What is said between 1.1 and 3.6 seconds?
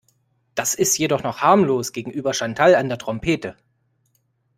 noch harmlos gegenüber Chantal an der Trompete.